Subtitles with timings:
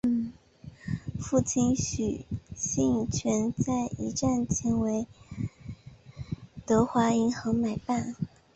[1.19, 5.05] 父亲许杏泉在一战前为
[6.65, 8.15] 德华银行买办。